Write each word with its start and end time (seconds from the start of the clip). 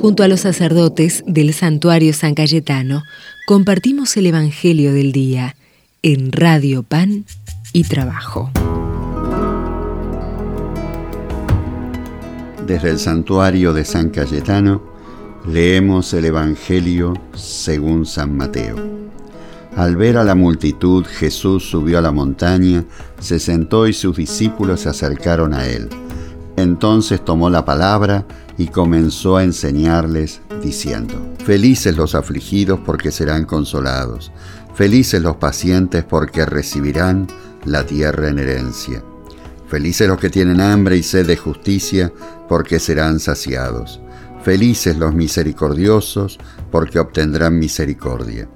Junto 0.00 0.22
a 0.22 0.28
los 0.28 0.40
sacerdotes 0.40 1.24
del 1.26 1.52
santuario 1.52 2.12
San 2.12 2.36
Cayetano, 2.36 3.02
compartimos 3.48 4.16
el 4.16 4.26
Evangelio 4.26 4.92
del 4.92 5.10
Día 5.10 5.56
en 6.02 6.30
Radio 6.30 6.84
Pan 6.84 7.24
y 7.72 7.82
Trabajo. 7.82 8.52
Desde 12.64 12.90
el 12.90 13.00
santuario 13.00 13.72
de 13.72 13.84
San 13.84 14.10
Cayetano 14.10 14.82
leemos 15.48 16.14
el 16.14 16.26
Evangelio 16.26 17.14
según 17.34 18.06
San 18.06 18.36
Mateo. 18.36 18.76
Al 19.74 19.96
ver 19.96 20.16
a 20.16 20.22
la 20.22 20.36
multitud, 20.36 21.04
Jesús 21.06 21.68
subió 21.68 21.98
a 21.98 22.02
la 22.02 22.12
montaña, 22.12 22.84
se 23.18 23.40
sentó 23.40 23.88
y 23.88 23.92
sus 23.92 24.16
discípulos 24.16 24.82
se 24.82 24.90
acercaron 24.90 25.54
a 25.54 25.66
él. 25.66 25.88
Entonces 26.58 27.24
tomó 27.24 27.50
la 27.50 27.64
palabra 27.64 28.26
y 28.56 28.66
comenzó 28.66 29.36
a 29.36 29.44
enseñarles, 29.44 30.40
diciendo, 30.60 31.14
Felices 31.44 31.96
los 31.96 32.16
afligidos 32.16 32.80
porque 32.84 33.12
serán 33.12 33.44
consolados, 33.44 34.32
felices 34.74 35.22
los 35.22 35.36
pacientes 35.36 36.02
porque 36.02 36.44
recibirán 36.44 37.28
la 37.64 37.86
tierra 37.86 38.28
en 38.28 38.40
herencia, 38.40 39.04
felices 39.68 40.08
los 40.08 40.18
que 40.18 40.30
tienen 40.30 40.60
hambre 40.60 40.96
y 40.96 41.04
sed 41.04 41.28
de 41.28 41.36
justicia 41.36 42.12
porque 42.48 42.80
serán 42.80 43.20
saciados, 43.20 44.00
felices 44.42 44.96
los 44.96 45.14
misericordiosos 45.14 46.40
porque 46.72 46.98
obtendrán 46.98 47.56
misericordia, 47.56 48.48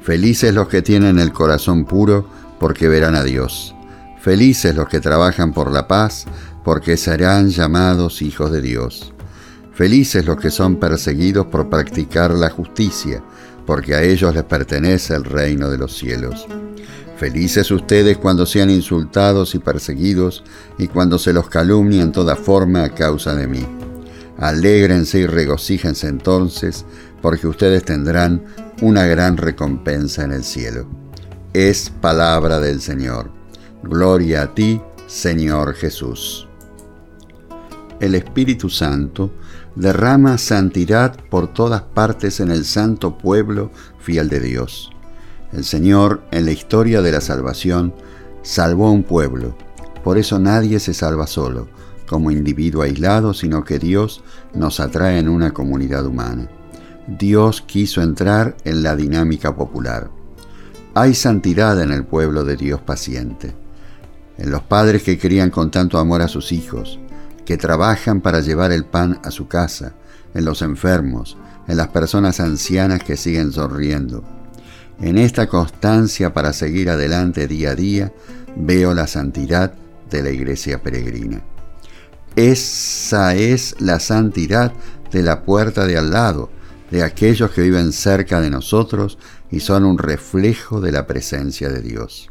felices 0.00 0.54
los 0.54 0.68
que 0.68 0.82
tienen 0.82 1.18
el 1.18 1.32
corazón 1.32 1.84
puro 1.84 2.28
porque 2.60 2.86
verán 2.86 3.16
a 3.16 3.24
Dios, 3.24 3.74
felices 4.20 4.76
los 4.76 4.88
que 4.88 5.00
trabajan 5.00 5.52
por 5.52 5.72
la 5.72 5.88
paz 5.88 6.26
porque 6.64 6.96
serán 6.96 7.50
llamados 7.50 8.22
hijos 8.22 8.52
de 8.52 8.60
Dios. 8.60 9.12
Felices 9.72 10.26
los 10.26 10.36
que 10.36 10.50
son 10.50 10.76
perseguidos 10.76 11.46
por 11.46 11.70
practicar 11.70 12.32
la 12.32 12.50
justicia, 12.50 13.22
porque 13.66 13.94
a 13.94 14.02
ellos 14.02 14.34
les 14.34 14.44
pertenece 14.44 15.14
el 15.14 15.24
reino 15.24 15.70
de 15.70 15.78
los 15.78 15.96
cielos. 15.96 16.46
Felices 17.16 17.70
ustedes 17.70 18.18
cuando 18.18 18.46
sean 18.46 18.70
insultados 18.70 19.54
y 19.54 19.58
perseguidos 19.58 20.42
y 20.78 20.88
cuando 20.88 21.18
se 21.18 21.32
los 21.32 21.48
calumnie 21.48 22.00
en 22.00 22.12
toda 22.12 22.34
forma 22.34 22.84
a 22.84 22.94
causa 22.94 23.34
de 23.34 23.46
mí. 23.46 23.66
Alégrense 24.38 25.18
y 25.20 25.26
regocíjense 25.26 26.08
entonces, 26.08 26.86
porque 27.20 27.46
ustedes 27.46 27.84
tendrán 27.84 28.42
una 28.80 29.04
gran 29.04 29.36
recompensa 29.36 30.24
en 30.24 30.32
el 30.32 30.44
cielo. 30.44 30.88
Es 31.52 31.90
palabra 31.90 32.58
del 32.58 32.80
Señor. 32.80 33.30
Gloria 33.82 34.42
a 34.42 34.54
ti, 34.54 34.80
Señor 35.06 35.74
Jesús. 35.74 36.49
El 38.00 38.14
Espíritu 38.14 38.70
Santo 38.70 39.30
derrama 39.76 40.38
santidad 40.38 41.16
por 41.28 41.52
todas 41.52 41.82
partes 41.82 42.40
en 42.40 42.50
el 42.50 42.64
santo 42.64 43.18
pueblo 43.18 43.70
fiel 43.98 44.30
de 44.30 44.40
Dios. 44.40 44.90
El 45.52 45.64
Señor, 45.64 46.22
en 46.30 46.46
la 46.46 46.52
historia 46.52 47.02
de 47.02 47.12
la 47.12 47.20
salvación, 47.20 47.92
salvó 48.42 48.86
a 48.86 48.92
un 48.92 49.02
pueblo. 49.02 49.54
Por 50.02 50.16
eso 50.16 50.38
nadie 50.38 50.80
se 50.80 50.94
salva 50.94 51.26
solo, 51.26 51.68
como 52.08 52.30
individuo 52.30 52.82
aislado, 52.82 53.34
sino 53.34 53.64
que 53.64 53.78
Dios 53.78 54.22
nos 54.54 54.80
atrae 54.80 55.18
en 55.18 55.28
una 55.28 55.52
comunidad 55.52 56.06
humana. 56.06 56.48
Dios 57.06 57.60
quiso 57.60 58.00
entrar 58.00 58.56
en 58.64 58.82
la 58.82 58.96
dinámica 58.96 59.54
popular. 59.54 60.10
Hay 60.94 61.14
santidad 61.14 61.80
en 61.82 61.92
el 61.92 62.04
pueblo 62.04 62.44
de 62.44 62.56
Dios 62.56 62.80
paciente, 62.80 63.54
en 64.38 64.50
los 64.50 64.62
padres 64.62 65.02
que 65.02 65.18
crían 65.18 65.50
con 65.50 65.70
tanto 65.70 65.98
amor 65.98 66.22
a 66.22 66.28
sus 66.28 66.50
hijos, 66.50 66.98
que 67.50 67.58
trabajan 67.58 68.20
para 68.20 68.38
llevar 68.38 68.70
el 68.70 68.84
pan 68.84 69.18
a 69.24 69.32
su 69.32 69.48
casa, 69.48 69.94
en 70.34 70.44
los 70.44 70.62
enfermos, 70.62 71.36
en 71.66 71.78
las 71.78 71.88
personas 71.88 72.38
ancianas 72.38 73.02
que 73.02 73.16
siguen 73.16 73.50
sonriendo. 73.50 74.22
En 75.00 75.18
esta 75.18 75.48
constancia 75.48 76.32
para 76.32 76.52
seguir 76.52 76.90
adelante 76.90 77.48
día 77.48 77.72
a 77.72 77.74
día, 77.74 78.12
veo 78.54 78.94
la 78.94 79.08
santidad 79.08 79.72
de 80.08 80.22
la 80.22 80.30
iglesia 80.30 80.80
peregrina. 80.80 81.42
Esa 82.36 83.34
es 83.34 83.74
la 83.80 83.98
santidad 83.98 84.72
de 85.10 85.24
la 85.24 85.42
puerta 85.42 85.86
de 85.86 85.98
al 85.98 86.12
lado, 86.12 86.52
de 86.92 87.02
aquellos 87.02 87.50
que 87.50 87.62
viven 87.62 87.90
cerca 87.90 88.40
de 88.40 88.50
nosotros 88.50 89.18
y 89.50 89.58
son 89.58 89.84
un 89.84 89.98
reflejo 89.98 90.80
de 90.80 90.92
la 90.92 91.08
presencia 91.08 91.68
de 91.68 91.82
Dios. 91.82 92.30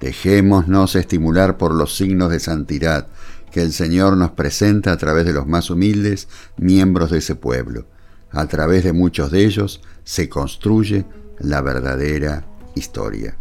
Dejémonos 0.00 0.96
estimular 0.96 1.58
por 1.58 1.74
los 1.74 1.94
signos 1.94 2.30
de 2.30 2.40
santidad 2.40 3.08
que 3.50 3.62
el 3.62 3.72
Señor 3.72 4.16
nos 4.16 4.32
presenta 4.32 4.92
a 4.92 4.96
través 4.96 5.24
de 5.24 5.32
los 5.32 5.46
más 5.46 5.70
humildes 5.70 6.28
miembros 6.56 7.10
de 7.10 7.18
ese 7.18 7.34
pueblo. 7.34 7.86
A 8.30 8.46
través 8.46 8.84
de 8.84 8.92
muchos 8.92 9.30
de 9.30 9.44
ellos 9.44 9.82
se 10.04 10.28
construye 10.28 11.04
la 11.38 11.60
verdadera 11.60 12.44
historia. 12.74 13.36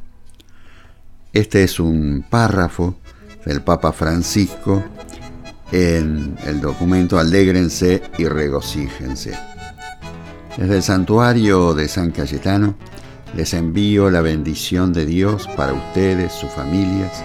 Este 1.31 1.64
es 1.64 1.80
un 1.80 2.25
párrafo 2.28 2.98
del 3.46 3.62
Papa 3.62 3.92
Francisco 3.92 4.84
en 5.72 6.36
el 6.46 6.59
documento 6.59 7.19
Alégrense 7.19 8.02
y 8.18 8.25
regocíjense. 8.25 9.38
Desde 10.58 10.78
el 10.78 10.84
santuario 10.84 11.74
de 11.75 11.88
San 11.88 12.12
Cayetano 12.12 12.75
les 13.36 13.53
envío 13.53 14.09
la 14.09 14.22
bendición 14.22 14.92
de 14.92 15.06
Dios 15.06 15.48
para 15.56 15.74
ustedes, 15.74 16.34
sus 16.34 16.50
familias, 16.50 17.24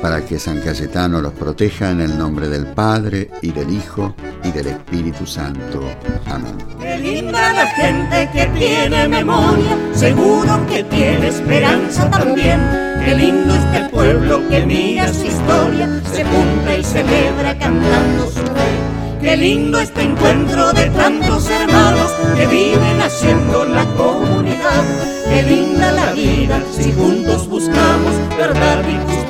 para 0.00 0.24
que 0.24 0.38
San 0.38 0.60
Cayetano 0.60 1.20
los 1.20 1.32
proteja 1.32 1.90
en 1.90 2.00
el 2.00 2.18
nombre 2.18 2.48
del 2.48 2.66
Padre 2.66 3.30
y 3.40 3.52
del 3.52 3.72
Hijo 3.72 4.14
y 4.44 4.50
del 4.50 4.68
Espíritu 4.68 5.26
Santo. 5.26 5.80
Amén. 6.26 6.56
Qué 6.80 6.98
linda 6.98 7.52
la 7.52 7.66
gente 7.68 8.30
que 8.32 8.46
tiene 8.58 9.08
memoria, 9.08 9.76
seguro 9.94 10.66
que 10.68 10.84
tiene 10.84 11.28
esperanza 11.28 12.10
también. 12.10 12.60
Qué 13.04 13.14
lindo 13.16 13.54
este 13.54 13.88
pueblo 13.90 14.48
que 14.48 14.64
mira 14.64 15.12
su 15.12 15.26
historia, 15.26 15.88
se 16.12 16.24
junta 16.24 16.76
y 16.76 16.84
celebra 16.84 17.58
cantando 17.58 18.26
su 18.26 18.40
fe. 18.40 18.92
Qué 19.22 19.36
lindo 19.36 19.78
este 19.78 20.02
encuentro 20.02 20.72
de 20.72 20.90
tantos 20.90 21.48
hermanos 21.48 22.10
que 22.36 22.46
viven 22.48 23.00
haciendo 23.00 23.64
la 23.64 23.84
comunidad. 23.96 24.82
Qué 25.28 25.42
linda 25.44 25.92
la 25.92 26.12
vida 26.12 26.60
si 26.72 26.92
juntos 26.92 27.48
buscamos 27.48 28.12
verdad 28.36 28.82
y 28.88 28.96
justicia, 29.06 29.21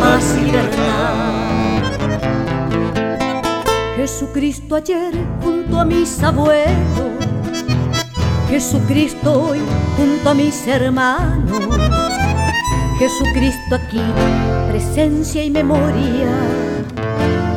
paz 0.00 0.36
y. 0.36 0.52
Jesucristo 3.96 4.76
ayer 4.76 5.12
junto 5.42 5.78
a 5.78 5.84
mis 5.84 6.22
abuelos, 6.22 7.24
Jesucristo 8.48 9.48
hoy 9.48 9.60
junto 9.96 10.30
a 10.30 10.34
mis 10.34 10.66
hermanos, 10.66 11.60
Jesucristo 12.98 13.74
aquí, 13.74 14.00
presencia 14.70 15.44
y 15.44 15.50
memoria. 15.50 16.28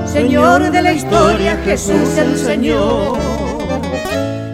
Señor 0.05 0.71
de 0.71 0.81
la 0.81 0.93
historia, 0.93 1.57
Jesús 1.63 2.17
el 2.17 2.37
Señor. 2.37 3.17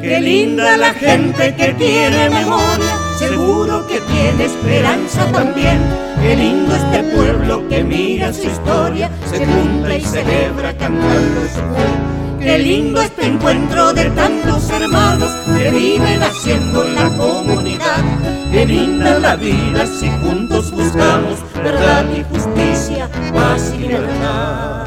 Qué 0.01 0.21
linda 0.21 0.77
la 0.77 0.93
gente 0.93 1.55
que 1.55 1.73
tiene 1.73 2.29
memoria, 2.29 2.86
seguro 3.17 3.85
que 3.87 3.99
tiene 4.01 4.45
esperanza 4.45 5.25
también. 5.31 5.79
Qué 6.21 6.35
lindo 6.35 6.75
este 6.75 7.03
pueblo 7.15 7.67
que 7.67 7.83
mira 7.83 8.31
su 8.33 8.47
historia, 8.47 9.09
se 9.29 9.45
junta 9.45 9.95
y 9.95 10.01
celebra 10.01 10.77
cantando 10.77 11.41
su 11.41 11.59
fe. 11.75 12.17
Qué 12.39 12.59
lindo 12.59 13.01
este 13.01 13.25
encuentro 13.25 13.93
de 13.93 14.05
tantos 14.11 14.69
hermanos 14.69 15.31
que 15.57 15.71
viven 15.71 16.21
haciendo 16.21 16.83
la 16.83 17.09
comunidad. 17.17 18.03
Qué 18.51 18.65
linda 18.65 19.19
la 19.19 19.35
vida 19.35 19.85
si 19.85 20.09
juntos 20.21 20.71
buscamos 20.71 21.39
verdad 21.55 22.05
y 22.15 22.23
justicia, 22.23 23.09
paz 23.33 23.73
y 23.77 23.87
verdad. 23.87 24.86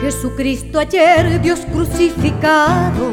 Jesucristo 0.00 0.78
ayer, 0.78 1.40
Dios 1.40 1.60
crucificado. 1.72 3.10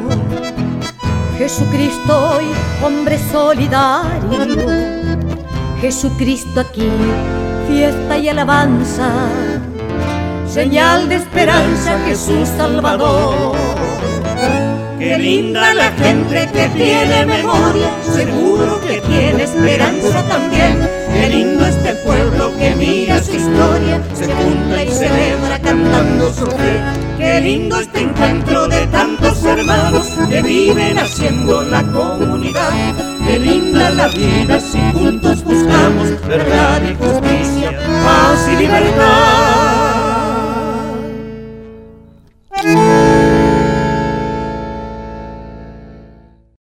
Jesucristo 1.37 2.35
hoy, 2.35 2.45
hombre 2.83 3.17
solidario. 3.31 4.67
Jesucristo 5.81 6.59
aquí, 6.59 6.89
fiesta 7.67 8.17
y 8.17 8.29
alabanza. 8.29 9.09
Señal 10.47 11.09
de 11.09 11.15
esperanza, 11.15 11.97
Jesús 12.05 12.47
Salvador. 12.57 13.72
Qué 15.03 15.17
linda 15.17 15.73
la 15.73 15.91
gente 15.91 16.49
que 16.53 16.69
tiene 16.69 17.25
memoria, 17.25 17.91
seguro 18.03 18.79
que 18.79 19.01
tiene 19.01 19.43
esperanza 19.43 20.23
también. 20.29 20.79
Qué 21.11 21.29
lindo 21.29 21.65
este 21.65 21.93
pueblo 22.05 22.57
que 22.57 22.73
mira 22.77 23.21
su 23.21 23.35
historia, 23.35 24.01
se 24.13 24.31
junta 24.33 24.81
y 24.81 24.89
celebra 24.89 25.59
cantando 25.59 26.31
su 26.31 26.45
fe. 26.45 26.79
Qué 27.17 27.41
lindo 27.41 27.79
este 27.79 27.99
encuentro 27.99 28.65
de 28.69 28.87
tantos 28.87 29.43
hermanos 29.43 30.07
que 30.29 30.41
viven 30.41 30.97
haciendo 30.97 31.63
la 31.63 31.83
comunidad. 31.83 32.71
Qué 33.27 33.39
linda 33.39 33.89
la 33.89 34.07
vida 34.07 34.57
si 34.61 34.79
juntos 34.93 35.43
buscamos 35.43 36.11
verdad 36.25 36.81
y 36.81 36.93